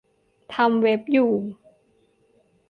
[0.53, 1.33] ทำเว็บ อยู่